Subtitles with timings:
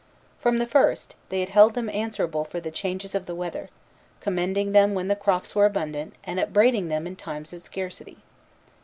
[0.39, 3.69] From the first, they had held them answerable for the changes of the weather,
[4.19, 8.17] commending them when the crops were abundant, and upbraiding them in times of scarcity.